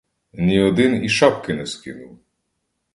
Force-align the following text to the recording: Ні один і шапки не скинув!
Ні 0.33 0.59
один 0.61 1.03
і 1.03 1.09
шапки 1.09 1.53
не 1.53 1.65
скинув! 1.65 2.19